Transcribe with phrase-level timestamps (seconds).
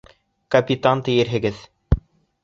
[0.53, 1.59] Капитан, тиерһегеҙ...